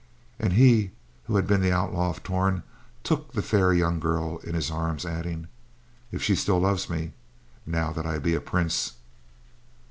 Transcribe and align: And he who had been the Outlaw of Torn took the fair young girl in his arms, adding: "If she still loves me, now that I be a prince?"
And 0.39 0.53
he 0.53 0.89
who 1.25 1.35
had 1.35 1.45
been 1.45 1.61
the 1.61 1.71
Outlaw 1.71 2.09
of 2.09 2.23
Torn 2.23 2.63
took 3.03 3.33
the 3.33 3.43
fair 3.43 3.71
young 3.71 3.99
girl 3.99 4.39
in 4.39 4.55
his 4.55 4.71
arms, 4.71 5.05
adding: 5.05 5.47
"If 6.11 6.23
she 6.23 6.33
still 6.33 6.57
loves 6.59 6.89
me, 6.89 7.11
now 7.67 7.93
that 7.93 8.07
I 8.07 8.17
be 8.17 8.33
a 8.33 8.41
prince?" 8.41 8.93